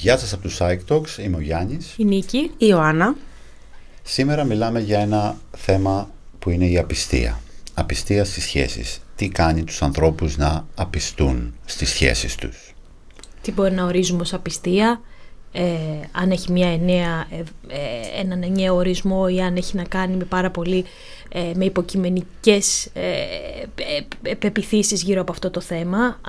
[0.00, 1.94] Γεια σας από τους Psych Talks, είμαι ο Γιάννης.
[1.96, 2.38] Η Νίκη.
[2.38, 3.16] Η Ιωάννα.
[4.02, 7.40] Σήμερα μιλάμε για ένα θέμα που είναι η απιστία.
[7.74, 9.00] Απιστία στις σχέσεις.
[9.16, 12.74] Τι κάνει τους ανθρώπους να απιστούν στις σχέσεις τους;
[13.42, 15.00] Τι μπορεί να ορίζουμε ως απιστία,
[15.52, 15.64] ε,
[16.12, 20.24] αν έχει μια εννέα, ε, ε, έναν ενιαίο ορισμό ή αν έχει να κάνει με
[20.24, 20.84] πάρα πολύ
[21.28, 26.20] ε, με υποκειμενικές ε, πεπιθήσεις γύρω από αυτό το θέμα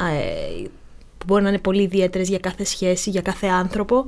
[1.19, 4.05] που μπορεί να είναι πολύ ιδιαίτερες για κάθε σχέση, για κάθε άνθρωπο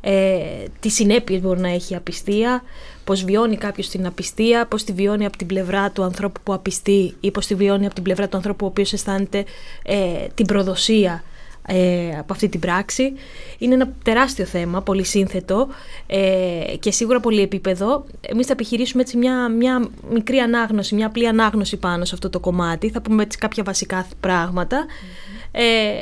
[0.00, 0.38] ε,
[0.80, 2.62] τι συνέπειες μπορεί να έχει η απιστία,
[3.04, 7.14] πώς βιώνει κάποιος την απιστία, πώς τη βιώνει από την πλευρά του ανθρώπου που απιστεί
[7.20, 9.44] ή πώς τη βιώνει από την πλευρά του ανθρώπου ο οποίος αισθάνεται
[10.34, 11.22] την προδοσία
[11.66, 13.12] ε, από αυτή την πράξη.
[13.58, 15.68] Είναι ένα τεράστιο θέμα, πολύ σύνθετο
[16.06, 18.04] ε, και σίγουρα πολύ επίπεδο.
[18.20, 22.40] Εμείς θα επιχειρήσουμε έτσι μια, μια μικρή ανάγνωση, μια απλή ανάγνωση πάνω σε αυτό το
[22.40, 22.90] κομμάτι.
[22.90, 24.04] Θα πούμε έτσι κάποια βασικά ε,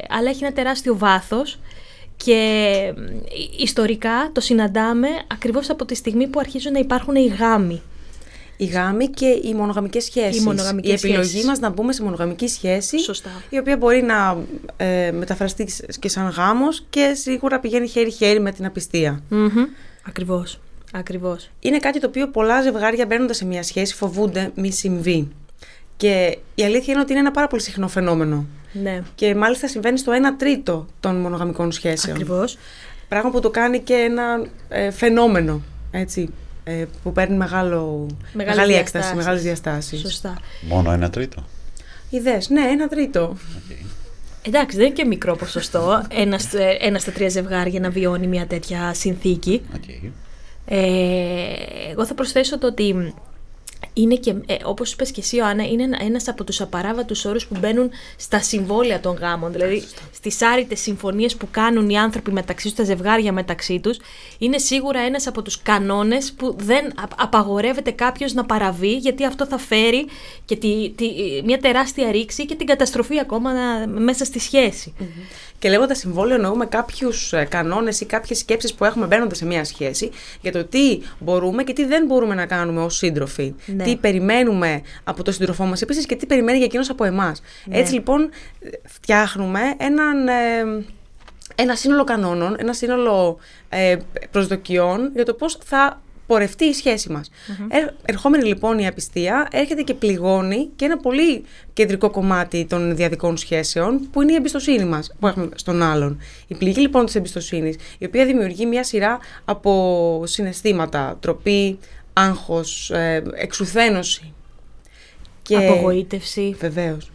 [0.08, 1.58] αλλά έχει ένα τεράστιο βάθος
[2.16, 2.92] και
[3.58, 7.82] ιστορικά το συναντάμε ακριβώς από τη στιγμή που αρχίζουν να υπάρχουν οι γάμοι
[8.62, 10.40] οι γάμοι και οι μονογαμικές σχέσεις.
[10.40, 12.98] Οι μονογαμικές η επιλογή μας να μπούμε σε μονογαμική σχέση.
[12.98, 13.30] Σωστά.
[13.48, 14.36] Η οποία μπορεί να
[14.76, 15.68] ε, μεταφραστεί
[15.98, 19.22] και σαν γάμος και σίγουρα πηγαίνει χέρι-χέρι με την απιστία.
[19.30, 19.68] Mm-hmm.
[20.06, 20.60] Ακριβώς.
[20.92, 21.50] Ακριβώς.
[21.60, 25.28] Είναι κάτι το οποίο πολλά ζευγάρια μπαίνοντας σε μια σχέση φοβούνται μη συμβεί.
[26.02, 28.46] Και η αλήθεια είναι ότι είναι ένα πάρα πολύ συχνό φαινόμενο.
[28.72, 29.02] Ναι.
[29.14, 32.16] Και μάλιστα συμβαίνει στο 1 τρίτο των μονογαμικών σχέσεων.
[32.16, 32.58] Ακριβώς.
[33.08, 35.62] Πράγμα που το κάνει και ένα ε, φαινόμενο.
[35.90, 36.28] Έτσι,
[36.64, 40.00] ε, που παίρνει μεγάλο, μεγάλη έκταση, μεγάλες διαστάσεις.
[40.00, 40.38] Σωστά.
[40.60, 41.44] Μόνο ένα τρίτο.
[42.10, 43.36] Ιδέες, ναι, ένα τρίτο.
[43.36, 43.84] Okay.
[44.42, 46.38] Εντάξει, δεν είναι και μικρό ποσοστό ένα,
[46.80, 49.62] ένα στα τρία ζευγάρια να βιώνει μια τέτοια συνθήκη.
[49.74, 50.10] Okay.
[50.66, 50.78] Ε,
[51.90, 53.14] εγώ θα προσθέσω το ότι
[53.94, 57.56] είναι και, ε, όπως είπες και εσύ Ιωάννα, είναι ένας από τους απαράβατους όρους που
[57.58, 59.52] μπαίνουν στα συμβόλαια των γάμων.
[59.52, 63.98] Δηλαδή στις άρρητες συμφωνίες που κάνουν οι άνθρωποι μεταξύ τους, τα ζευγάρια μεταξύ τους,
[64.38, 69.58] είναι σίγουρα ένας από τους κανόνες που δεν απαγορεύεται κάποιος να παραβεί, γιατί αυτό θα
[69.58, 70.06] φέρει
[70.44, 71.06] και τη, τη,
[71.44, 73.50] μια τεράστια ρήξη και την καταστροφή ακόμα
[73.86, 74.94] μέσα στη σχεση
[75.62, 79.64] Και λέγοντας συμβόλαιο, εννοούμε κάποιους ε, κανόνες ή κάποιες σκέψεις που έχουμε μπαίνοντας σε μια
[79.64, 83.54] σχέση για το τι μπορούμε και τι δεν μπορούμε να κάνουμε ως σύντροφοι.
[83.66, 83.84] Ναι.
[83.84, 87.42] Τι περιμένουμε από τον σύντροφό μας επίσης και τι περιμένει για εκείνος από εμάς.
[87.64, 87.78] Ναι.
[87.78, 88.30] Έτσι λοιπόν,
[88.84, 90.28] φτιάχνουμε έναν.
[90.28, 90.84] Ε,
[91.54, 93.96] ένα σύνολο κανόνων, ένα σύνολο ε,
[94.30, 96.00] προσδοκιών για το πώς θα
[96.32, 97.30] πορευτεί η σχέση μας.
[98.04, 104.10] ερχόμενη λοιπόν η απιστία έρχεται και πληγώνει και ένα πολύ κεντρικό κομμάτι των διαδικών σχέσεων
[104.10, 106.20] που είναι η εμπιστοσύνη μας που έχουμε στον άλλον.
[106.46, 111.78] Η πληγή λοιπόν της εμπιστοσύνης η οποία δημιουργεί μια σειρά από συναισθήματα, τροπή,
[112.12, 114.32] άγχος, ε, εξουθένωση.
[115.42, 115.56] Και...
[115.56, 116.56] Απογοήτευση.
[116.58, 117.10] Βεβαίως.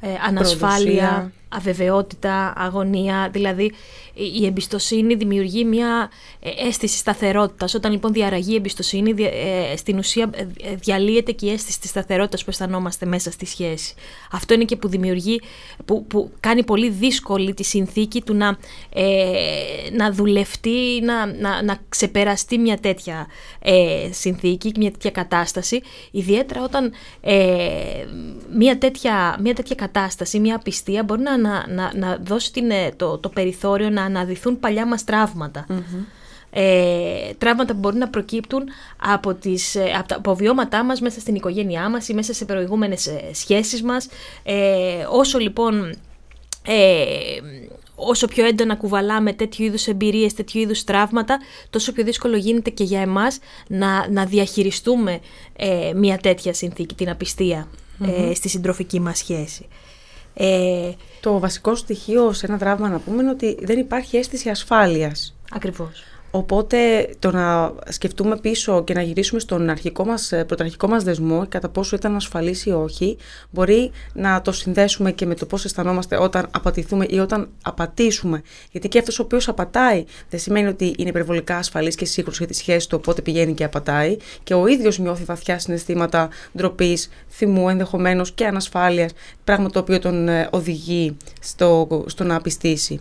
[0.00, 3.28] Ε, ανασφάλεια, αβεβαιότητα, αγωνία.
[3.32, 3.72] Δηλαδή
[4.18, 6.10] η εμπιστοσύνη δημιουργεί μια
[6.40, 7.74] ε, αίσθηση σταθερότητας.
[7.74, 12.44] Όταν λοιπόν διαραγεί η εμπιστοσύνη, ε, στην ουσία ε, διαλύεται και η αίσθηση της σταθερότητας
[12.44, 13.94] που αισθανόμαστε μέσα στη σχέση.
[14.30, 15.40] Αυτό είναι και που δημιουργεί,
[15.84, 18.58] που, που κάνει πολύ δύσκολη τη συνθήκη του να,
[19.96, 23.26] να δουλευτεί, να, να, να ξεπεραστεί μια τέτοια
[24.10, 25.80] συνθήκη, μια τέτοια κατάσταση.
[26.10, 26.92] Ιδιαίτερα όταν
[28.54, 33.28] μια, τέτοια, μια τέτοια κατάσταση, μια απιστία μπορεί να, να, να, δώσει την, το, το
[33.28, 35.66] περιθώριο να αναδυθούν παλιά μας τραύματα.
[36.50, 38.62] Ε, τραύματα που μπορεί να προκύπτουν
[38.96, 42.44] από, τις, ε, από τα από βιώματά μας μέσα στην οικογένειά μας ή μέσα σε
[42.44, 44.08] προηγούμενες ε, σχέσεις μας.
[44.42, 45.96] Ε, όσο λοιπόν...
[46.66, 47.04] Ε,
[47.94, 51.38] όσο πιο έντονα κουβαλάμε τέτοιου είδους εμπειρίες, τέτοιου είδους τραύματα,
[51.70, 53.38] τόσο πιο δύσκολο γίνεται και για εμάς
[53.68, 55.20] να, να διαχειριστούμε
[55.56, 57.68] ε, μια τέτοια συνθήκη, την απιστία
[58.06, 59.66] ε, στη συντροφική μας σχέση.
[60.40, 60.90] Ε,
[61.20, 65.36] το βασικό στοιχείο σε ένα τραύμα να πούμε είναι ότι δεν υπάρχει αίσθηση ασφάλειας.
[65.50, 66.02] Ακριβώς.
[66.30, 71.46] Οπότε το να σκεφτούμε πίσω και να γυρίσουμε στον αρχικό μας, ε, πρωταρχικό μας δεσμό
[71.48, 73.16] κατά πόσο ήταν ασφαλής ή όχι
[73.50, 78.42] μπορεί να το συνδέσουμε και με το πώς αισθανόμαστε όταν απατηθούμε ή όταν απατήσουμε.
[78.70, 82.46] Γιατί και αυτός ο οποίος απατάει δεν σημαίνει ότι είναι υπερβολικά ασφαλής και σίγουρος για
[82.46, 87.68] τη σχέση του οπότε πηγαίνει και απατάει και ο ίδιος νιώθει βαθιά συναισθήματα ντροπής, θυμού
[87.68, 89.12] ενδεχομένως και ανασφάλειας
[89.44, 93.00] πράγμα το οποίο τον ε, οδηγεί στο, στο να απιστήσει.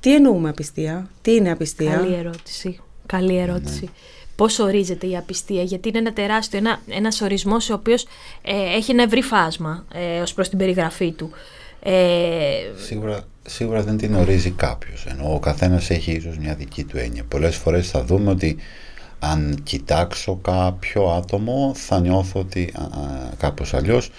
[0.00, 2.80] Τι εννοούμε απιστία, τι είναι απιστία; Καλή ερώτηση.
[3.06, 3.84] Καλή ερώτηση.
[3.84, 3.90] Ναι.
[4.36, 8.06] Πώς ορίζεται η απιστία, γιατί είναι ένα τεράστιο, ένα, ένας ορισμός ο οποίος
[8.42, 11.30] ε, έχει ένα ευρύ φάσμα ε, ως προς την περιγραφή του.
[11.82, 11.92] Ε,
[12.86, 17.24] σίγουρα, σίγουρα δεν την ορίζει κάποιος, ενώ ο καθένας έχει ίσως μια δική του έννοια.
[17.28, 18.56] Πολλές φορές θα δούμε ότι
[19.18, 22.82] αν κοιτάξω κάποιο άτομο θα νιώθω ότι α,
[23.38, 24.10] κάπως αλλιώς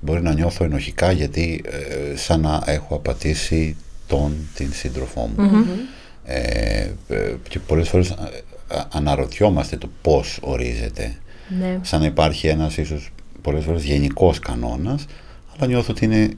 [0.00, 3.76] μπορεί να νιώθω ενοχικά γιατί ε, σαν να έχω απατήσει
[4.08, 5.66] τον, την σύντροφό μου.
[6.24, 6.90] Ε,
[7.48, 8.14] και πολλές φορές
[8.92, 11.16] αναρωτιόμαστε το πώς ορίζεται.
[11.58, 11.78] Ναι.
[11.82, 13.10] Σαν να υπάρχει ένας ίσως
[13.42, 15.06] πολλές φορές γενικός κανόνας,
[15.56, 16.30] αλλά νιώθω ότι είναι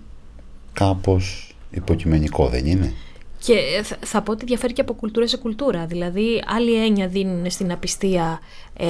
[0.72, 2.92] κάπως υποκειμενικό, δεν είναι;
[3.38, 3.54] Και
[4.00, 5.86] θα πω ότι διαφέρει και από κουλτούρα σε κουλτούρα.
[5.86, 8.40] Δηλαδή, άλλη έννοια δίνουν στην απιστία,
[8.80, 8.86] ε,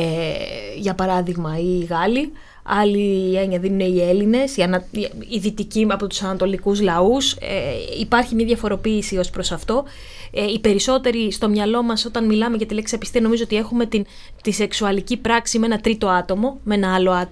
[0.77, 2.33] για παράδειγμα, οι Γάλλοι,
[2.63, 4.85] άλλη έννοια δίνουν οι Έλληνες, οι, ανα,
[5.29, 7.33] οι δυτικοί από τους ανατολικούς λαούς.
[7.33, 7.39] Ε,
[8.01, 9.85] υπάρχει μια διαφοροποίηση ως προς αυτό.
[10.33, 13.87] Ε, οι περισσότεροι στο μυαλό μας όταν μιλάμε για τη λέξη απιστία νομίζω ότι έχουμε
[13.87, 14.07] την,
[14.43, 17.29] τη σεξουαλική πράξη με ένα τρίτο άτομο, με ένα άλλο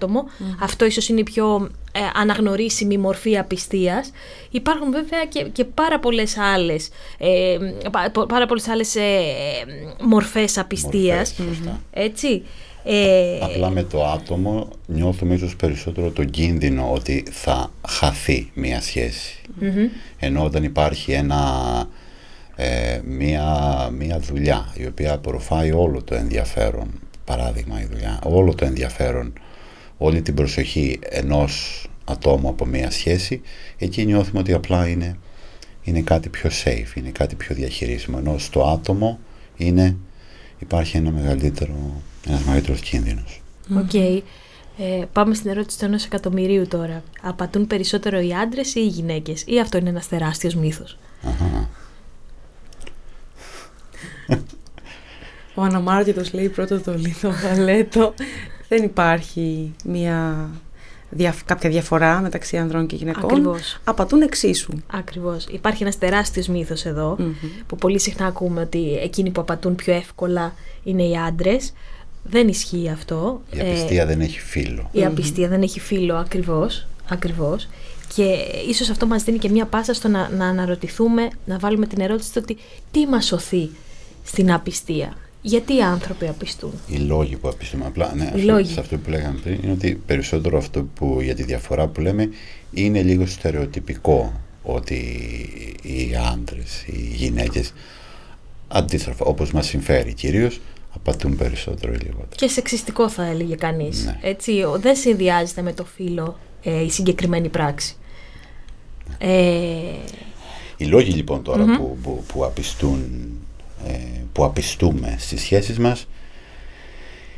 [0.59, 4.11] Αυτό ίσως είναι η πιο ε, αναγνωρίσιμη μορφή απιστίας.
[4.51, 7.57] Υπάρχουν βέβαια και, και πάρα πολλές άλλες, ε,
[8.27, 9.21] πάρα πολλές άλλες ε,
[10.01, 11.35] μορφές απιστίας.
[11.91, 12.43] Έτσι.
[12.91, 19.35] Ε, Απλά με το άτομο νιώθουμε ίσως περισσότερο τον κίνδυνο ότι θα χαθεί μία σχέση.
[20.19, 21.41] Ενώ όταν υπάρχει ένα,
[22.55, 23.45] ε, μία,
[23.97, 26.87] μία δουλειά η οποία απορροφάει όλο το ενδιαφέρον,
[27.25, 29.33] παράδειγμα η δουλειά, όλο το ενδιαφέρον,
[29.97, 33.41] όλη την προσοχή ενός ατόμου από μία σχέση,
[33.77, 35.17] εκεί νιώθουμε ότι απλά είναι,
[35.83, 38.17] είναι κάτι πιο safe, είναι κάτι πιο διαχειρίσιμο.
[38.19, 39.19] Ενώ στο άτομο
[39.57, 39.97] είναι,
[40.59, 43.41] υπάρχει ένα μεγαλύτερο ένας μεγαλύτερος κίνδυνος.
[43.77, 43.93] Οκ.
[44.81, 47.03] Ε, πάμε στην ερώτηση του ενός εκατομμυρίου τώρα.
[47.21, 50.97] Απατούν περισσότερο οι άντρες ή οι γυναίκες, ή αυτό είναι ένας τεράστιος μύθος;
[55.55, 58.13] Ο Αναμάρτητος λέει πρώτο το λίθο βαλέτο.
[58.67, 60.49] Δεν υπάρχει μια
[61.45, 63.29] κάποια διαφορά μεταξύ ανδρών και γυναικών.
[63.29, 63.79] Ακριβώς.
[63.83, 64.73] Απατούν εξίσου.
[64.87, 65.45] Ακριβώς.
[65.51, 66.85] Υπάρχει ένας τεράστιος μύθος
[67.67, 70.53] που πολύ συχνά ακούμε ότι εκείνοι που απατούν πιο εύκολα
[70.83, 71.73] είναι οι άντρες.
[72.23, 73.41] Δεν ισχύει αυτό.
[73.51, 74.89] Η απιστία ε, δεν έχει φίλο.
[74.91, 77.67] Η απιστία δεν έχει φίλο ακριβώς, ακριβώς.
[78.15, 78.35] Και
[78.69, 82.39] ίσως αυτό μας δίνει και μια πάσα στο να, να αναρωτηθούμε, να βάλουμε την ερώτηση
[82.39, 82.57] ότι
[82.91, 83.69] τι μας σωθεί
[84.23, 85.13] στην απιστία.
[85.41, 87.83] Γιατί οι άνθρωποι απιστούν; Οι λόγοι που απιστούν.
[87.83, 91.43] Απλά, ναι, αυτό, σε αυτό που λέγαμε πριν είναι ότι περισσότερο αυτό που για τη
[91.43, 92.29] διαφορά που λέμε
[92.71, 94.95] είναι λίγο στερεοτυπικό ότι
[95.81, 97.73] οι άντρες, οι γυναίκες
[98.67, 100.59] αντίστροφα όπως μας συμφέρει κυρίως
[100.95, 102.35] απατούν περισσότερο ή λιγότερο.
[102.35, 104.05] Και σεξιστικό θα έλεγε κανείς.
[104.05, 104.19] Ναι.
[104.21, 107.95] Έτσι, δεν συνδυάζεται με το φύλλο ε, η συγκεκριμένη πράξη.
[109.07, 109.15] Ναι.
[109.27, 109.95] Ε...
[110.77, 113.38] Οι λόγοι λοιπόν που, που, που, απιστούν, ε,
[114.31, 116.07] που απιστούμε στις σχέσεις μας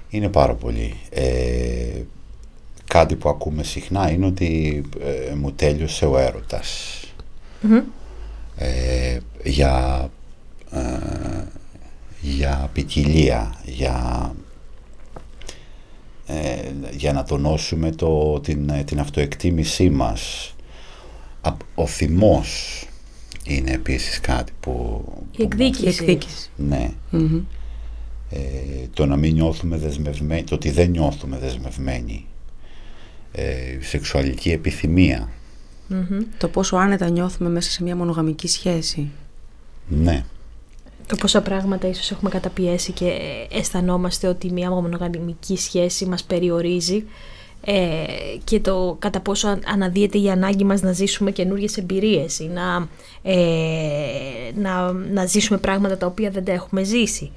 [0.09, 0.95] είναι πάρα πολύ.
[1.09, 2.01] Ε,
[2.87, 4.83] κάτι που ακούμε συχνά είναι ότι
[5.29, 6.99] ε, μου τέλειωσε ο ερωτας
[9.43, 10.09] για
[12.21, 14.31] για ποικιλία, για,
[16.27, 20.53] ε, για να τονώσουμε το, την, την αυτοεκτίμησή μας.
[21.75, 22.83] Ο θυμός
[23.43, 25.03] είναι επίσης κάτι που...
[25.37, 26.49] Η εκδίκηση.
[26.55, 26.91] Ναι.
[28.29, 28.39] Ε,
[28.93, 32.25] το να μην νιώθουμε δεσμευμένοι, το ότι δεν νιώθουμε δεσμευμένοι.
[33.31, 34.49] Ε, σεξουαλική
[36.37, 39.09] Το πόσο άνετα νιώθουμε μέσα σε μια μονογαμική σχέση.
[39.87, 40.23] Ναι
[41.11, 43.11] το πόσα πράγματα ίσως έχουμε καταπιέσει και
[43.51, 47.03] αισθανόμαστε ότι μια μονογαμική σχέση μας περιορίζει
[47.65, 48.03] ε,
[48.43, 52.87] και το κατά πόσο αναδύεται η ανάγκη μας να ζήσουμε καινούριε εμπειρίες ή να,
[53.21, 53.37] ε,
[54.55, 57.31] να, να ζήσουμε πράγματα τα οποία δεν τα έχουμε ζήσει.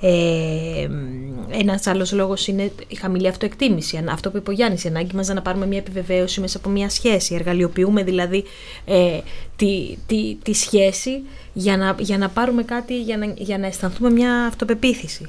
[0.00, 0.88] Ε,
[1.50, 4.04] Ένας άλλος λόγος είναι η χαμηλή αυτοεκτίμηση.
[4.08, 6.88] Αυτό που είπε ο Γιάννης, η ανάγκη μας να πάρουμε μια επιβεβαίωση μέσα από μια
[6.88, 7.34] σχέση.
[7.34, 8.44] Εργαλειοποιούμε δηλαδή
[8.84, 9.18] ε,
[9.56, 11.22] τη, τη, τη σχέση
[11.52, 15.28] για να, για να πάρουμε κάτι, για να, για να αισθανθούμε μια αυτοπεποίθηση.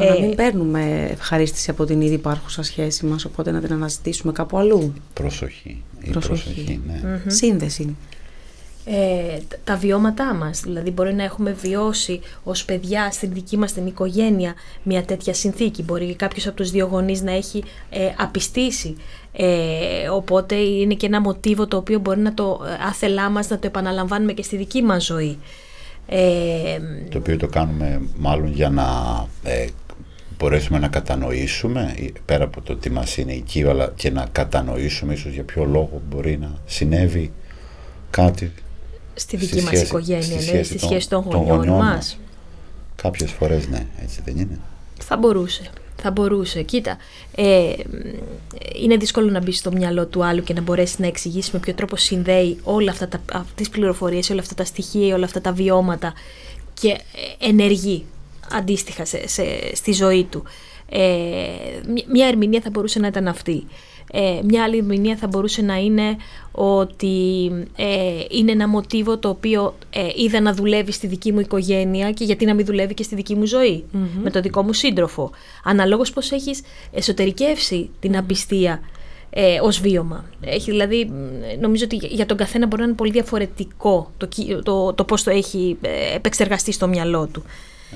[0.00, 3.72] Το ε, να μην παίρνουμε ευχαρίστηση από την ήδη υπάρχουσα σχέση μας, οπότε να την
[3.72, 4.92] αναζητήσουμε κάπου αλλού.
[5.14, 5.82] Προσοχή.
[6.02, 7.22] Η προσοχή, ναι.
[7.26, 7.96] Σύνδεση
[8.84, 10.60] ε, τα βιώματά μας.
[10.60, 15.82] Δηλαδή μπορεί να έχουμε βιώσει ως παιδιά στην δική μας την οικογένεια μια τέτοια συνθήκη.
[15.82, 18.96] Μπορεί κάποιος από τους δύο γονείς να έχει ε, απιστήσει.
[19.32, 23.58] Ε, οπότε είναι και ένα μοτίβο το οποίο μπορεί να το ε, άθελά μας να
[23.58, 25.38] το επαναλαμβάνουμε και στη δική μας ζωή.
[26.06, 26.78] Ε,
[27.10, 28.84] το οποίο το κάνουμε μάλλον για να
[29.42, 29.66] ε,
[30.40, 31.94] μπορέσουμε να κατανοήσουμε
[32.24, 36.02] πέρα από το τι μας είναι εκεί αλλά και να κατανοήσουμε ίσως για ποιο λόγο
[36.08, 37.32] μπορεί να συνέβη
[38.10, 38.52] κάτι
[39.14, 42.18] στη δική μας οικογένεια, στη, ναι, σχέση, στη σχέση των, των γονιών, γονιών μας.
[42.96, 44.58] Κάποιες φορές ναι, έτσι δεν είναι.
[45.00, 45.62] Θα μπορούσε.
[46.02, 46.62] Θα μπορούσε.
[46.62, 46.96] Κοίτα,
[47.34, 47.72] ε,
[48.82, 51.74] είναι δύσκολο να μπει στο μυαλό του άλλου και να μπορέσει να εξηγήσει με ποιο
[51.74, 56.12] τρόπο συνδέει όλα αυτά τα, τις πληροφορίες, όλα αυτά τα στοιχεία, όλα αυτά τα βιώματα
[56.74, 56.98] και
[57.38, 58.04] ενεργεί
[58.50, 59.18] αντίστοιχα σε,
[59.74, 60.42] στη ζωή του.
[60.88, 61.00] Ε,
[62.12, 63.66] μια ερμηνεία θα μπορούσε να ήταν αυτή.
[64.12, 66.16] Ε, μια άλλη ερμηνεία θα μπορούσε να είναι
[66.52, 67.86] ότι ε,
[68.30, 72.44] είναι ένα μοτίβο το οποίο ε, είδα να δουλεύει στη δική μου οικογένεια και γιατί
[72.44, 73.84] να μην δουλεύει και στη δική μου ζωη
[74.22, 75.30] με το δικό μου σύντροφο.
[75.64, 76.60] Αναλόγως πως έχεις
[76.92, 78.80] εσωτερικεύσει την απιστία
[79.30, 80.24] ε, ως βίωμα.
[80.40, 81.10] Έχει δηλαδή,
[81.60, 84.28] νομίζω ότι για τον καθένα μπορεί να είναι πολύ διαφορετικό το,
[84.62, 87.44] το, το πώς το έχει ε, επεξεργαστεί στο μυαλό του.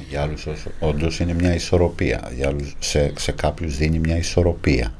[0.08, 0.46] Για άλλους
[0.80, 2.32] όντως είναι μια ισορροπία.
[2.36, 4.94] Για άλλους, σε, σε κάποιους δίνει μια ισορροπία.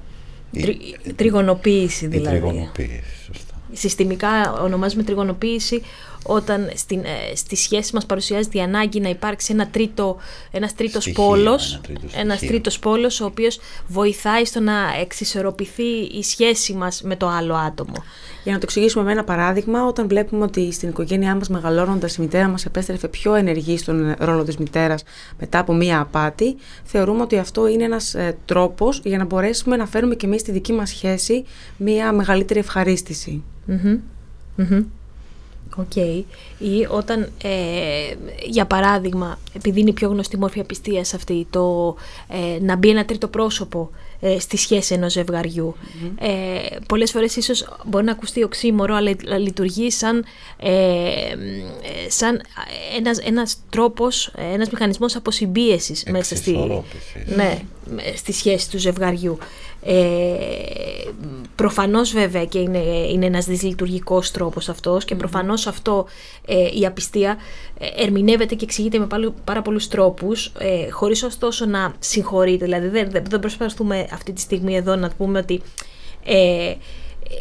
[0.60, 2.36] Τρι, τριγωνοποίηση δηλαδή.
[2.36, 3.54] Η τριγωνοποίηση, σωστά.
[3.72, 5.82] Συστημικά ονομάζουμε τριγωνοποίηση
[6.26, 10.16] όταν στην, ε, στη σχέση μας παρουσιάζεται η ανάγκη να υπάρξει ένα τρίτο,
[10.50, 12.54] ένας τρίτος Στοιχείο, πόλος, ένα τρίτο ένας στοιχείο.
[12.54, 15.88] τρίτος πόλος ο οποίος βοηθάει στο να εξισορροπηθεί
[16.18, 17.94] η σχέση μας με το άλλο άτομο.
[18.44, 22.20] Για να το εξηγήσουμε με ένα παράδειγμα, όταν βλέπουμε ότι στην οικογένειά μας μεγαλώνοντας η
[22.20, 25.02] μητέρα μας επέστρεφε πιο ενεργή στον ρόλο της μητέρας
[25.38, 29.86] μετά από μία απάτη, θεωρούμε ότι αυτό είναι ένας ε, τρόπος για να μπορέσουμε να
[29.86, 31.44] φέρουμε και εμείς στη δική μας σχέση
[31.76, 33.42] μία μεγαλύτερη ευχαρίστηση.
[33.66, 33.98] Μμμ.
[34.56, 34.84] Μμμ.
[35.76, 35.96] Οκ.
[36.58, 37.50] Ή όταν, ε,
[38.46, 41.96] για παράδειγμα, επειδή είναι η πιο γνωστή μορφή απιστίας αυτή, το
[42.28, 43.90] ε, να μπει ένα τρίτο πρόσωπο
[44.20, 45.74] ε, στη σχέση ενός ζευγαριού.
[46.18, 50.24] Ε, πολλές φορές ίσως μπορεί να ακουστεί οξύμορο, αλλά λειτουργεί σαν,
[50.56, 51.34] ε, ε,
[52.08, 52.40] σαν
[52.96, 57.36] ένας, ένας τρόπος, ένας μηχανισμός αποσυμπίεσης μέσα στη, Εξισορρόπησης.
[57.36, 57.58] ναι,
[58.16, 59.38] στη σχέση του ζευγαριού.
[59.86, 60.34] Ε,
[61.56, 62.78] προφανώς βέβαια και είναι,
[63.12, 66.06] είναι ένας δυσλειτουργικός τρόπος αυτός και προφανώς αυτό
[66.46, 67.36] ε, η απιστία
[67.78, 72.64] ε, ερμηνεύεται και εξηγείται με πάρα, πάρα πολλούς τρόπους ε, χωρίς ωστόσο να συγχωρείται.
[72.64, 75.62] Δηλαδή δεν, δεν, δεν προσπαθούμε αυτή τη στιγμή εδώ να πούμε ότι
[76.24, 76.74] ε,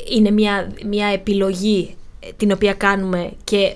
[0.10, 3.76] είναι μια, μια επιλογή ε, την οποία κάνουμε και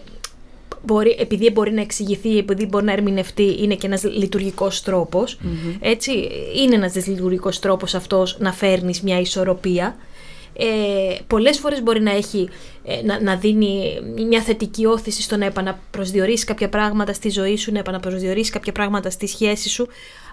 [0.88, 5.38] μπορεί, επειδή μπορεί να εξηγηθεί, επειδή μπορεί να ερμηνευτεί, είναι και ένας λειτουργικός τρόπος.
[5.79, 6.12] Έτσι,
[6.56, 9.96] είναι ένας λειτουργικός τρόπος αυτός να φέρνεις μια ισορροπία.
[10.60, 12.50] Ε, πολλές φορές μπορεί να έχει,
[12.86, 17.72] ε, να, να δίνει μια θετική όθηση στο να επαναπροσδιορίσει κάποια πράγματα στη ζωή σου,
[17.72, 19.88] να επαναπροσδιορίσει κάποια πράγματα στη σχέση σου,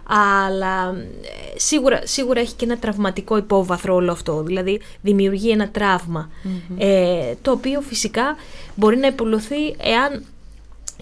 [0.07, 6.31] αλλά ε, σίγουρα, σίγουρα έχει και ένα τραυματικό υπόβαθρο όλο αυτό, δηλαδή δημιουργεί ένα τραύμα,
[6.79, 8.37] ε, το οποίο φυσικά
[8.75, 10.25] μπορεί να υπολωθεί εάν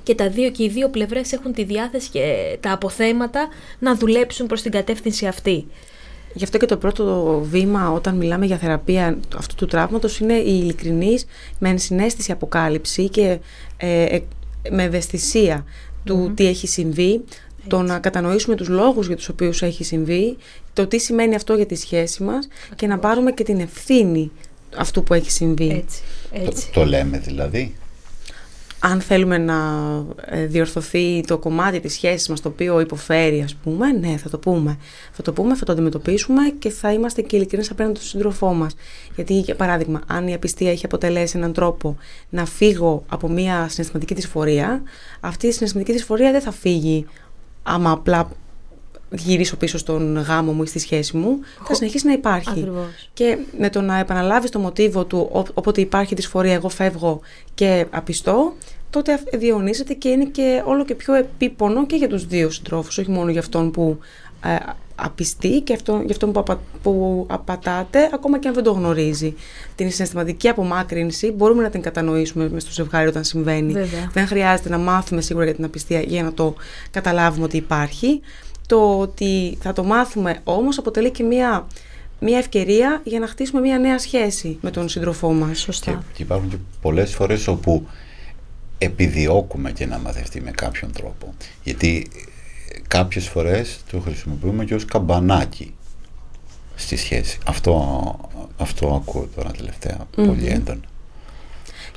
[0.02, 4.46] και τα δύο και οι δύο πλευρές έχουν τη διάθεση και τα αποθέματα να δουλέψουν
[4.46, 5.66] προς την κατεύθυνση αυτή.
[6.34, 10.58] Γι' αυτό και το πρώτο βήμα όταν μιλάμε για θεραπεία αυτού του τραύματος είναι η
[10.62, 11.26] ειλικρινής
[11.58, 13.38] με ενσυναίσθηση αποκάλυψη και
[13.76, 14.22] ε, ε,
[14.70, 15.64] με ευαισθησία
[16.04, 17.25] του τι έχει συμβεί,
[17.66, 20.37] το να κατανοήσουμε τους λόγους για τους οποίους έχει συμβεί,
[20.72, 24.30] το τι σημαίνει αυτό για τη σχέση μας και να πάρουμε και την ευθύνη
[24.76, 25.70] αυτού που έχει συμβεί.
[25.70, 26.66] Έτσι, έτσι.
[26.72, 27.75] Το, το λέμε δηλαδή.
[28.84, 29.58] Αν θέλουμε να
[30.24, 34.38] ε, διορθωθεί το κομμάτι της σχέσης μας το οποίο υποφέρει ας πούμε, ναι θα το
[34.38, 34.78] πούμε.
[35.12, 38.74] Θα το πούμε, θα το αντιμετωπίσουμε και θα είμαστε και ειλικρινείς απέναντι στον σύντροφό μας.
[39.14, 41.96] Γιατί για παράδειγμα, αν η απιστία έχει αποτελέσει έναν τρόπο
[42.28, 44.82] να φύγω από μια συναισθηματική δυσφορία,
[45.20, 47.06] αυτή η συναισθηματική δυσφορία δεν θα φύγει
[47.62, 48.28] άμα απλά
[49.12, 52.49] γυρίσω πίσω στον γάμο μου ή στη σχέση μου, θα συνεχίσει να υπάρχει.
[52.50, 53.09] Ακριβώς.
[53.14, 57.21] Και με το να επαναλάβεις το μοτίβο του ό- όποτε υπάρχει δυσφορία, εγώ φεύγω
[57.54, 58.52] και απιστώ,
[58.90, 62.99] τότε αυ- διαιωνίζεται και είναι και όλο και πιο επίπονο και για τους δύο συντρόφους,
[62.99, 63.99] όχι μόνο για αυτόν που
[64.45, 64.57] ε,
[64.95, 69.35] απιστεί και αυτό, για αυτόν που, απα, που απατάται, ακόμα και αν δεν το γνωρίζει.
[69.75, 73.73] Την συναισθηματική απομάκρυνση μπορούμε να την κατανοήσουμε μες στο ζευγάρι όταν συμβαίνει.
[73.73, 74.11] Βέβαια.
[74.12, 76.54] Δεν χρειάζεται να μάθουμε σίγουρα για την απιστία για να το
[76.90, 78.21] καταλάβουμε ότι υπάρχει.
[78.66, 81.66] Το ότι θα το μάθουμε όμως αποτελεί και μια,
[82.21, 85.59] μια ευκαιρία για να χτίσουμε μια νέα σχέση με τον σύντροφό μας.
[85.59, 85.90] Σωστά.
[85.90, 87.87] Και, και υπάρχουν και πολλές φορές όπου
[88.78, 91.35] επιδιώκουμε και να μαθευτεί με κάποιον τρόπο.
[91.62, 92.07] Γιατί
[92.69, 95.75] ε, κάποιες φορές το χρησιμοποιούμε και ως καμπανάκι
[96.75, 97.38] στη σχέση.
[97.47, 100.81] Αυτό, αυτό ακούω τώρα τελευταία πολύ έντονα.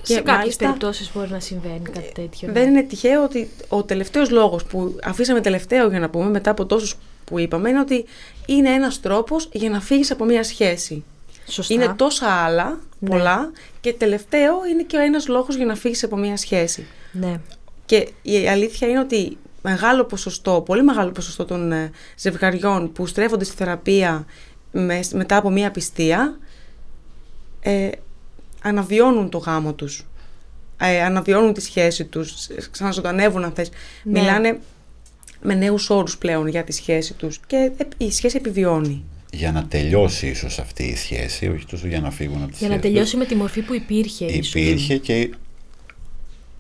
[0.06, 2.52] Σε Και κάποιες μάλιστα- περιπτώσεις μπορεί να συμβαίνει κάτι τέτοιο.
[2.54, 2.70] Δεν ναι.
[2.70, 6.96] είναι τυχαίο ότι ο τελευταίος λόγος που αφήσαμε τελευταίο για να πούμε μετά από τόσους
[7.26, 8.06] που είπαμε είναι ότι
[8.46, 11.04] είναι ένας τρόπος για να φύγεις από μια σχέση.
[11.48, 11.74] Σωστά.
[11.74, 13.10] Είναι τόσα άλλα, Ναι.
[13.10, 16.86] πολλά και τελευταίο είναι και ο ένας λόγος για να φύγεις από μια σχέση.
[17.12, 17.40] Ναι.
[17.86, 23.44] Και η αλήθεια είναι ότι μεγάλο ποσοστό, πολύ μεγάλο ποσοστό των ε, ζευγαριών που στρέφονται
[23.44, 24.26] στη θεραπεία
[24.72, 26.38] με- μετά από μία πιστία
[27.62, 27.90] ε,
[28.66, 30.06] αναβιώνουν το γάμο τους.
[30.78, 33.70] Ε, αναβιώνουν τη σχέση τους, ε, ξαναζωντανεύουν αν θες.
[34.04, 34.20] Ναι.
[34.20, 34.60] Μιλάνε
[35.42, 39.04] με νέους όρους πλέον για τη σχέση τους και ε, η σχέση επιβιώνει.
[39.32, 42.68] Για να τελειώσει ίσως αυτή η σχέση, όχι τόσο για να φύγουν από τη Για
[42.68, 42.90] να σχέση.
[42.94, 44.26] τελειώσει με τη μορφή που υπήρχε.
[44.26, 44.54] ίσως.
[44.54, 45.30] Υπήρχε και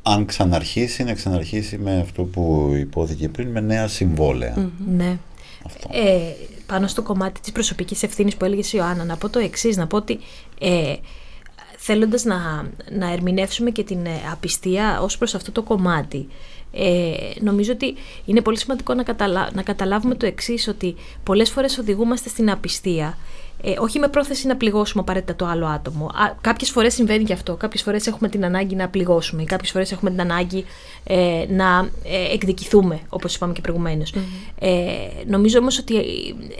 [0.02, 4.72] αν ξαναρχίσει, να ξαναρχίσει με αυτό που υπόθηκε πριν, με νέα συμβόλαια.
[4.88, 5.18] Ναι.
[5.66, 5.90] Αυτό.
[5.92, 6.20] Ε,
[6.66, 9.88] πάνω στο κομμάτι της προσωπικής ευθύνης που έλεγες η Ιωάννα, να πω το εξής, να
[9.88, 10.20] πω ότι
[10.60, 10.96] ε,
[11.86, 16.28] θέλοντας να, να ερμηνεύσουμε και την ε, απιστία ως προς αυτό το κομμάτι,
[16.72, 19.04] ε, νομίζω ότι είναι πολύ σημαντικό να,
[19.54, 23.18] να καταλάβουμε το εξής ότι πολλές φορές οδηγούμαστε στην απιστία
[23.62, 26.12] ε, όχι με πρόθεση να πληγώσουμε απαραίτητα το άλλο άτομο.
[26.42, 27.56] Κάποιες φορές συμβαίνει και αυτό.
[27.56, 29.44] Κάποιες φορές έχουμε την ανάγκη να πληγώσουμε.
[29.44, 30.66] Κάποιες φορές έχουμε την ανάγκη
[31.04, 34.04] ε, να ε, εκδικηθούμε, όπως είπαμε και προηγουμενω
[34.60, 34.70] Ε,
[35.28, 35.96] νομίζω όμως ότι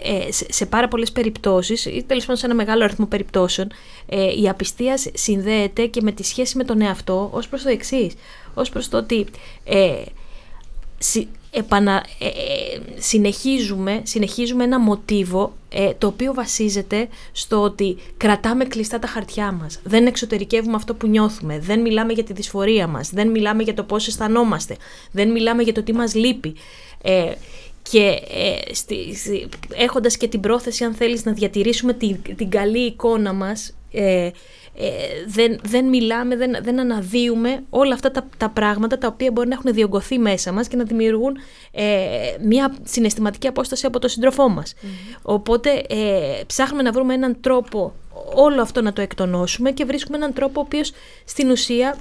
[0.04, 3.68] ε, σε, σε πάρα πολλές περιπτώσεις, ή τέλος πάντων σε ένα μεγάλο αριθμό περιπτώσεων,
[4.06, 8.14] ε, η απιστία συνδέεται και με τη σχέση με τον εαυτό ως προς το εξής.
[8.54, 9.26] Ω προς το ότι.
[9.64, 10.02] Ε,
[11.56, 12.30] επανα, ε, ε,
[12.98, 19.80] συνεχίζουμε, συνεχίζουμε ένα μοτίβο ε, το οποίο βασίζεται στο ότι κρατάμε κλειστά τα χαρτιά μας.
[19.84, 21.58] Δεν εξωτερικεύουμε αυτό που νιώθουμε.
[21.58, 23.10] Δεν μιλάμε για τη δυσφορία μας.
[23.10, 24.76] Δεν μιλάμε για το πώς αισθανόμαστε.
[25.10, 26.54] Δεν μιλάμε για το τι μας λείπει.
[27.02, 27.32] Ε,
[27.90, 29.16] και ε, στη,
[29.74, 33.74] έχοντας και την πρόθεση αν θέλεις να διατηρήσουμε την, την καλή εικόνα μας
[34.78, 34.90] ε, ε,
[35.26, 39.54] δεν, δεν μιλάμε, δεν, δεν αναδύουμε όλα αυτά τα, τα πράγματα τα οποία μπορεί να
[39.54, 41.36] έχουν διωγγωθεί μέσα μας και να δημιουργούν
[41.70, 42.06] ε,
[42.40, 44.74] μια συναισθηματική απόσταση από το σύντροφό μας.
[45.22, 47.94] Οπότε ε, ψάχνουμε να βρούμε έναν τρόπο
[48.34, 50.92] όλο αυτό να το εκτονώσουμε και βρίσκουμε έναν τρόπο ο οποίος
[51.24, 51.96] στην ουσία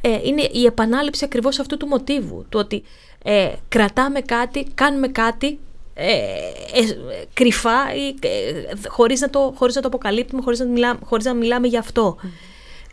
[0.00, 2.82] ε, είναι η επανάληψη ακριβώς αυτού του μοτίβου, του ότι
[3.24, 5.58] ε, κρατάμε κάτι, κάνουμε κάτι
[5.94, 6.96] ε, ε,
[7.34, 11.34] κρυφά ή ε, χωρίς, να το, χωρίς να το αποκαλύπτουμε, χωρίς να, μιλάμε, χωρίς να
[11.34, 12.16] μιλάμε γι' αυτό.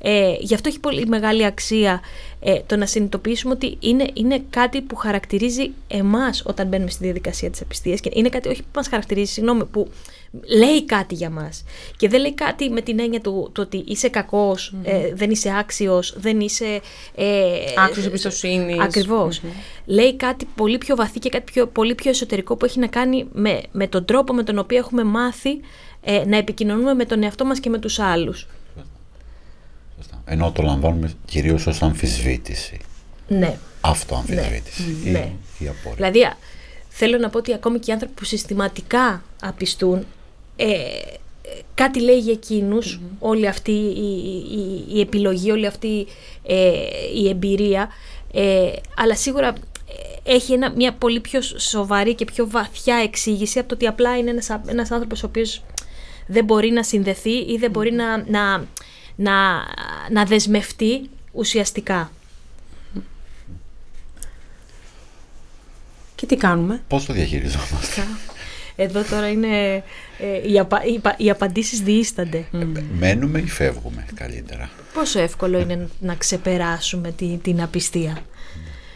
[0.01, 2.01] Ε, γι' αυτό έχει πολύ μεγάλη αξία
[2.39, 7.49] ε, το να συνειδητοποιήσουμε ότι είναι, είναι κάτι που χαρακτηρίζει εμάς όταν μπαίνουμε στη διαδικασία
[7.49, 9.89] της απιστίας και είναι κάτι όχι που μας χαρακτηρίζει, συγγνώμη, που
[10.57, 11.63] λέει κάτι για μας
[11.97, 14.09] και δεν λέει κάτι με την έννοια του, του ότι είσαι
[14.83, 16.81] ε, δεν είσαι άξιος, δεν είσαι...
[17.15, 18.77] Ε, άξιος εμπιστοσύνης.
[19.85, 23.27] Λέει κάτι πολύ πιο βαθύ και κάτι πιο, πολύ πιο εσωτερικό που έχει να κάνει
[23.31, 25.59] με, με τον τρόπο με τον οποίο έχουμε μάθει
[26.01, 28.47] ε, να επικοινωνούμε με τον εαυτό μας και με τους άλλους.
[30.25, 32.79] Ενώ το λαμβάνουμε κυρίως ως αμφισβήτηση.
[33.27, 33.57] Ναι.
[33.81, 34.97] Αυτό αμφισβήτηση.
[35.03, 35.11] Ναι.
[35.11, 35.31] ναι.
[35.59, 36.29] Η, Δηλαδή
[36.89, 40.05] θέλω να πω ότι ακόμη και οι άνθρωποι που συστηματικά απιστούν
[40.55, 40.75] ε,
[41.73, 43.71] κάτι λέει για εκεινους όλη αυτή
[44.91, 46.07] η, επιλογή, όλη αυτή
[46.43, 46.71] ε,
[47.15, 47.89] η εμπειρία
[48.33, 49.53] ε, αλλά σίγουρα
[50.23, 54.29] έχει ένα, μια πολύ πιο σοβαρή και πιο βαθιά εξήγηση από το ότι απλά είναι
[54.29, 55.63] ένας, ένας άνθρωπος ο οποίος
[56.27, 58.65] δεν μπορεί να συνδεθεί ή δεν μπορεί να, να,
[59.19, 59.65] να,
[60.11, 62.11] να δεσμευτεί ουσιαστικά.
[66.15, 68.03] Και τι κάνουμε; Πώς το διαχειριζόμαστε;
[68.75, 69.83] Εδώ τώρα είναι
[70.19, 72.45] ε, οι, απα, οι, οι απαντήσεις διήστανται.
[72.97, 78.17] Μένουμε ή φεύγουμε καλύτερα; Πόσο εύκολο είναι να ξεπεράσουμε την, την απιστία;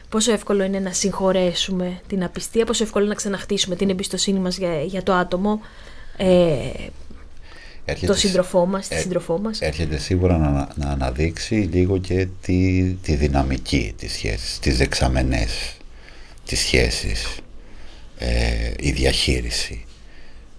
[0.10, 4.58] Πόσο εύκολο είναι να συγχωρέσουμε την απιστία, πόσο εύκολο είναι να ξαναχτίσουμε την εμπιστοσύνη μας
[4.58, 5.62] για, για το άτομο;
[6.18, 6.70] Ε,
[7.86, 9.62] έρχεται, το σύντροφό μας, τη σύντροφό μας.
[9.62, 15.78] Έρχεται σίγουρα να, να αναδείξει λίγο και τη, τη δυναμική της σχέσης, τις δεξαμενές
[16.46, 17.38] της σχέσης,
[18.18, 19.86] ε, η διαχείριση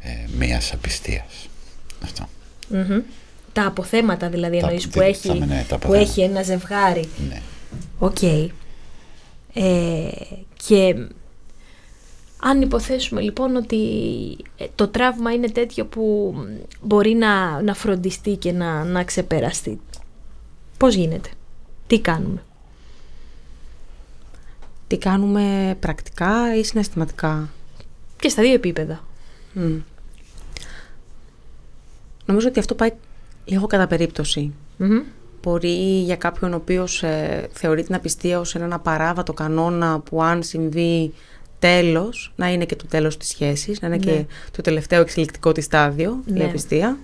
[0.00, 1.48] ε, μιας απιστίας.
[2.02, 2.28] Αυτό.
[3.52, 7.08] Τα αποθέματα δηλαδή εννοείς που, έχει, ναι, που έχει ένα ζευγάρι.
[7.28, 7.40] Ναι.
[7.98, 8.22] Οκ.
[8.22, 10.10] Ε,
[10.66, 10.94] και
[12.46, 13.78] αν υποθέσουμε λοιπόν ότι
[14.56, 16.34] ε, το τραύμα είναι τέτοιο που
[16.80, 19.80] μπορεί να, να φροντιστεί και να, να ξεπεραστεί,
[20.76, 21.28] πώς γίνεται,
[21.86, 22.42] τι κάνουμε;
[24.86, 27.48] Τι κάνουμε πρακτικά ή συναισθηματικά;
[28.20, 29.04] Και στα δύο επίπεδα.
[32.26, 32.90] Νομίζω ότι αυτό πάει
[33.44, 33.88] λίγο κατά
[35.42, 40.42] Μπορεί για κάποιον ο οποίος ε, θεωρεί την απιστία ως έναν απαράβατο κανόνα που αν
[40.42, 41.12] συμβεί
[41.64, 44.26] τέλος, να είναι και το τέλος της σχέσης, να είναι και ναι.
[44.50, 46.44] το τελευταίο εξελικτικό της στάδιο, η ναι.
[46.44, 46.98] απιστία.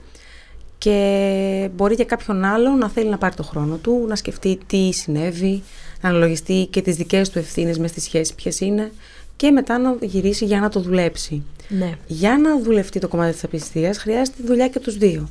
[0.79, 4.93] Και μπορεί για κάποιον άλλο να θέλει να πάρει το χρόνο του, να σκεφτεί τι
[4.93, 5.63] συνέβη,
[6.01, 8.93] να αναλογιστεί και τις δικές του ευθύνες μες στη σχέση ποιες είναι
[9.37, 11.43] και μετά να γυρίσει για να το δουλέψει.
[11.69, 11.99] Ναι.
[12.07, 15.29] Για να δουλευτεί το κομμάτι της απιστίας χρειάζεται δουλειά και τους δύο.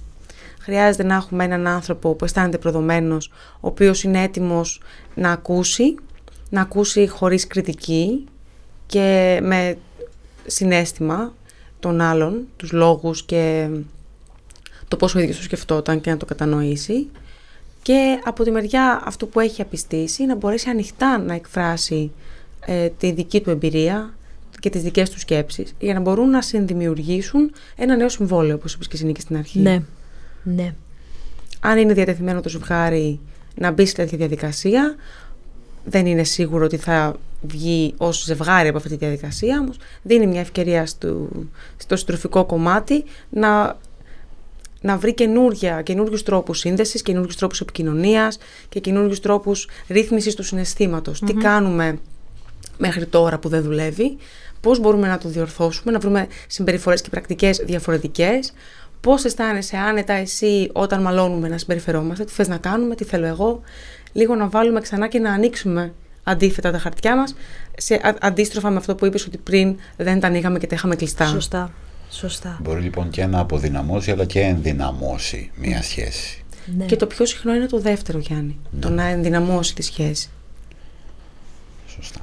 [0.59, 4.81] Χρειάζεται να έχουμε έναν άνθρωπο που αισθάνεται προδομένος, ο οποίος είναι έτοιμος
[5.15, 5.95] να ακούσει,
[6.49, 8.23] να ακούσει χωρίς κριτική
[8.89, 9.77] και με
[10.45, 11.33] συνέστημα
[11.79, 13.69] των άλλων, τους λόγους και
[14.87, 17.07] το πόσο ο ίδιος το σκεφτόταν και να το κατανοήσει
[17.81, 22.11] και από τη μεριά αυτού που έχει απιστήσει να μπορέσει ανοιχτά να εκφράσει
[22.65, 24.13] ε, τη δική του εμπειρία
[24.59, 28.87] και τις δικές του σκέψεις για να μπορούν να συνδημιουργήσουν ένα νέο συμβόλαιο όπως είπες
[28.87, 29.59] και εσύ στην αρχή.
[29.59, 29.81] Ναι,
[30.43, 30.73] ναι.
[31.59, 33.19] Αν είναι διατεθειμένο το ζευγάρι
[33.55, 34.95] να μπει σε τέτοια διαδικασία
[35.85, 40.39] δεν είναι σίγουρο ότι θα βγει ως ζευγάρι από αυτή τη διαδικασία όμως δίνει μια
[40.39, 41.27] ευκαιρία στο,
[41.77, 43.77] στο συντροφικό κομμάτι να,
[44.81, 48.37] να βρει καινούργια, καινούργιους τρόπους σύνδεσης, καινούργιους τρόπους επικοινωνίας
[48.69, 51.99] και καινούργιους τρόπους ρύθμισης του συναισθηματος Τι κάνουμε
[52.77, 54.17] μέχρι τώρα που δεν δουλεύει,
[54.61, 58.53] πώς μπορούμε να το διορθώσουμε, να βρούμε συμπεριφορές και πρακτικές διαφορετικές,
[59.01, 63.61] πώς αισθάνεσαι άνετα εσύ όταν μαλώνουμε να συμπεριφερόμαστε, τι θες να κάνουμε, τι θέλω εγώ,
[64.11, 65.93] λίγο να βάλουμε ξανά και να ανοίξουμε
[66.29, 67.35] αντίθετα τα χαρτιά μας,
[67.77, 71.25] σε, αντίστροφα με αυτό που είπες ότι πριν δεν τα ανοίγαμε και τα είχαμε κλειστά.
[71.25, 71.71] Σωστά.
[72.11, 72.59] Σωστά.
[72.63, 76.43] Μπορεί λοιπόν και να αποδυναμώσει αλλά και ενδυναμώσει μια σχέση.
[76.77, 76.85] Ναι.
[76.85, 78.57] Και το πιο συχνό είναι το δεύτερο, Γιάννη.
[78.79, 78.95] Το ναι.
[78.95, 80.29] να ενδυναμώσει τη σχέση.
[81.87, 82.19] Σωστά.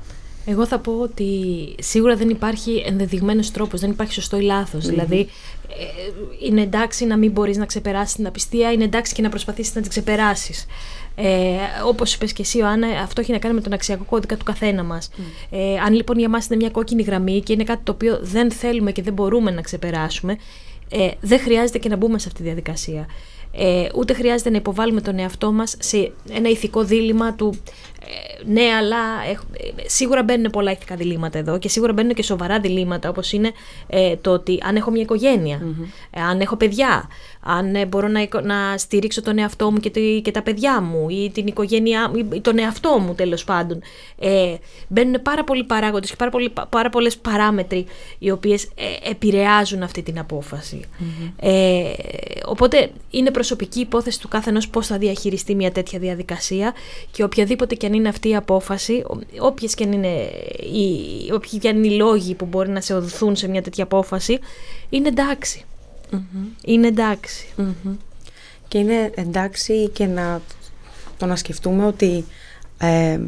[0.48, 1.30] Εγώ θα πω ότι
[1.78, 4.86] σίγουρα δεν υπάρχει ενδεδειγμένος τρόπος, δεν υπάρχει σωστό ή λάθος.
[4.86, 5.28] Δηλαδή,
[5.68, 9.74] ε, είναι εντάξει να μην μπορείς να ξεπεράσεις την απιστία, είναι εντάξει και να προσπαθήσεις
[9.74, 10.66] να την ξεπεράσεις.
[11.18, 14.44] Ε, Όπως είπες και εσύ, Άννα, αυτό έχει να κάνει με τον αξιακό κώδικα του
[14.44, 15.10] καθένα μας.
[15.50, 18.50] Ε, αν λοιπόν για μας είναι μια κόκκινη γραμμή και είναι κάτι το οποίο δεν
[18.50, 20.36] θέλουμε και δεν μπορούμε να ξεπεράσουμε,
[20.90, 23.06] ε, δεν χρειάζεται και να μπούμε σε αυτή τη διαδικασία.
[23.58, 27.54] Ε, ούτε χρειάζεται να υποβάλουμε τον εαυτό μας σε ένα ηθικό δίλημα του
[28.00, 28.96] ε, ναι, αλλά
[29.30, 29.36] ε,
[29.88, 33.52] σίγουρα μπαίνουν πολλά ηθικά διλήμματα εδώ και σίγουρα μπαίνουν και σοβαρά διλήμματα όπως είναι
[33.86, 35.60] ε, το ότι αν έχω μια οικογενεια
[36.30, 37.08] αν έχω παιδιά,
[37.46, 41.46] αν μπορώ να, να στηρίξω τον εαυτό μου και, και τα παιδιά μου ή την
[41.46, 43.82] οικογένειά ή τον εαυτό μου τέλος πάντων.
[44.18, 44.54] Ε,
[44.88, 47.86] μπαίνουν πάρα πολλοί παράγοντες και πάρα, πολλοί, πάρα πολλές παράμετροι
[48.18, 48.68] οι οποίες
[49.10, 50.80] επηρεάζουν αυτή την αποφαση
[51.40, 51.92] Ε,
[52.46, 56.74] οπότε είναι προσωπική υπόθεση του κάθε ενός πώς θα διαχειριστεί μια τέτοια διαδικασία
[57.10, 59.04] και οποιαδήποτε και αν είναι αυτή η απόφαση,
[59.38, 60.30] όποιες και αν είναι
[60.72, 63.84] οι, όποιοι και αν είναι οι λόγοι που μπορεί να σε οδηθούν σε μια τέτοια
[63.84, 64.38] απόφαση,
[64.88, 65.10] είναι
[66.64, 66.90] Είναι
[68.68, 70.40] Και είναι εντάξει και να
[71.16, 72.24] το να σκεφτούμε ότι
[72.78, 73.20] ε,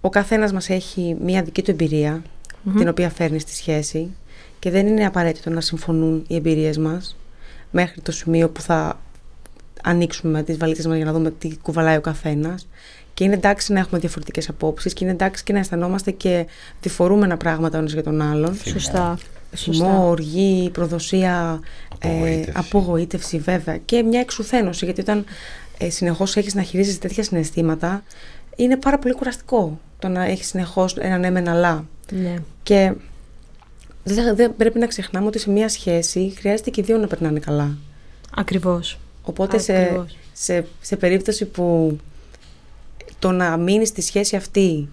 [0.00, 2.22] ο καθένας μας έχει μια δική του εμπειρια
[2.76, 4.10] την οποία φέρνει στη σχέση
[4.58, 7.16] και δεν είναι απαραίτητο να συμφωνούν οι εμπειρίες μας
[7.70, 9.00] μέχρι το σημείο που θα
[9.82, 12.68] ανοίξουμε τις βαλίτσες μας για να δούμε τι κουβαλάει ο καθένας.
[13.14, 16.46] Και είναι εντάξει να έχουμε διαφορετικές απόψεις και είναι εντάξει και να αισθανόμαστε και
[16.80, 18.54] διφορούμενα πράγματα ο για τον άλλον.
[18.64, 19.18] Σωστά.
[19.56, 21.60] Θυμό, οργή, προδοσία,
[21.94, 22.50] απογοήτευση.
[22.50, 25.24] Ε, απογοήτευση βέβαια και μια εξουθένωση γιατί όταν
[25.78, 28.02] ε, συνεχώς έχεις να χειρίζεσαι τέτοια συναισθήματα
[28.56, 31.84] είναι πάρα πολύ κουραστικό το να έχεις συνεχώς ένα ναι με ένα λά.
[32.12, 32.34] Ναι.
[32.62, 32.92] Και
[34.04, 37.76] δεν, πρέπει να ξεχνάμε ότι σε μια σχέση χρειάζεται και οι δύο να περνάνε καλά.
[38.36, 38.98] Ακριβώς.
[39.22, 41.98] Οπότε Σε, σε, σε περίπτωση που
[43.18, 44.88] το να μείνεις στη σχέση αυτή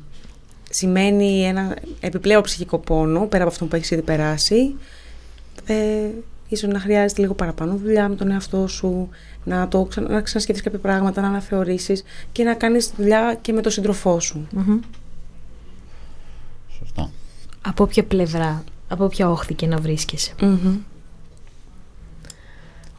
[0.77, 4.75] σημαίνει ένα επιπλέον ψυχικό πόνο, πέρα από αυτό που έχεις ήδη περάσει,
[5.65, 6.09] ε,
[6.47, 9.09] ίσως να χρειάζεται λίγο παραπάνω δουλειά με τον εαυτό σου,
[9.43, 13.71] να, το, να ξανασκεφτείς κάποια πράγματα, να αναθεωρήσεις και να κάνεις δουλειά και με τον
[13.71, 14.47] σύντροφό σου.
[16.79, 17.11] Σωστά.
[17.61, 20.33] Από ποια πλευρά, από ποια όχθη και να βρίσκεσαι.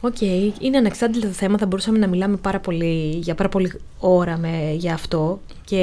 [0.01, 0.51] OK, okay.
[0.59, 4.73] είναι ανεξάρτητο το θέμα, θα μπορούσαμε να μιλάμε πάρα πολύ, για πάρα πολύ ώρα με,
[4.77, 5.77] για αυτό και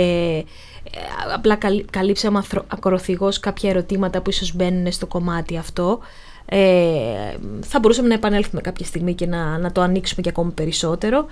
[0.90, 0.98] ε,
[1.34, 1.58] απλά
[1.90, 5.98] καλύψαμε ακροθυγώς κάποια ερωτήματα που ίσως μπαίνουν στο κομμάτι αυτό.
[6.46, 11.26] Ε, θα μπορούσαμε να επανέλθουμε κάποια στιγμή και να, να το ανοίξουμε και ακόμη περισσότερο.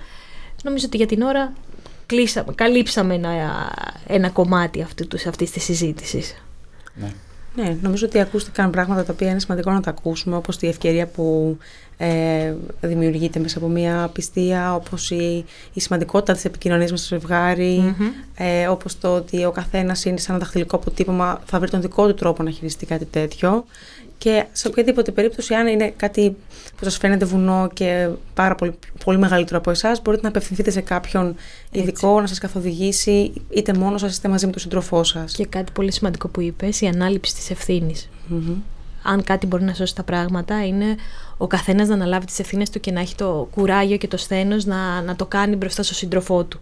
[0.63, 1.53] Νομίζω ότι για την ώρα
[2.05, 3.29] κλείσαμε, καλύψαμε ένα,
[4.07, 6.35] ένα κομμάτι αυτού, αυτής της συζήτησης.
[6.93, 7.13] Ναι.
[7.55, 11.07] Ναι, νομίζω ότι ακούστηκαν πράγματα τα οποία είναι σημαντικό να τα ακούσουμε, όπως τη ευκαιρία
[11.07, 11.57] που
[11.97, 17.95] ε, δημιουργείται μέσα από μια πιστία, όπως η, η σημαντικότητα της επικοινωνίας με στο ζευγάρι,
[18.35, 22.07] ε, όπως το ότι ο καθένας είναι σαν ένα δαχτυλικό αποτύπωμα, θα βρει τον δικό
[22.07, 23.65] του τρόπο να χειριστεί κάτι τέτοιο.
[24.17, 26.35] Και σε οποιαδήποτε περίπτωση, αν είναι κάτι
[26.77, 28.73] που σας φαίνεται βουνό και πάρα πολύ,
[29.05, 31.35] πολύ μεγαλύτερο από εσάς, μπορείτε να απευθυνθείτε σε κάποιον
[31.71, 35.33] ειδικό να σας καθοδηγήσει, είτε μόνος σας είτε μαζί με τον σύντροφό σας.
[35.35, 37.95] Και κάτι πολύ σημαντικό που είπες, η ανάληψη της ευθυνη
[39.03, 40.95] Αν κάτι μπορεί να σώσει τα πράγματα, είναι
[41.37, 44.65] ο καθένας να αναλάβει τις ευθύνες του και να έχει το κουράγιο και το σθένος
[44.65, 46.59] να, να το κάνει μπροστά στον σύντροφό του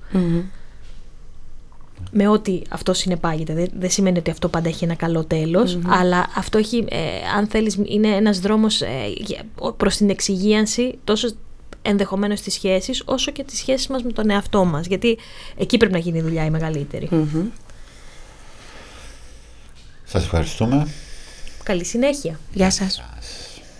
[2.11, 3.53] με ό,τι αυτό συνεπάγεται.
[3.53, 5.27] Δεν, δεν σημαίνει ότι αυτό πάντα έχει ένα καλό
[5.85, 6.97] αλλά αυτό έχει, ε,
[7.37, 9.13] αν θέλεις, είναι ένας δρόμος ε,
[9.77, 11.29] προς την εξυγίανση τόσο
[11.81, 14.85] ενδεχομένως στις σχέσεις, όσο και τις σχέσεις μας με τον εαυτό μας.
[14.85, 15.17] Γιατί
[15.57, 17.09] εκεί πρέπει να γίνει η δουλειά η μεγαλύτερη.
[17.11, 17.45] Mm-hmm.
[20.03, 20.87] Σας ευχαριστούμε.
[21.63, 22.39] Καλή συνέχεια.
[22.53, 23.01] Γεια σας.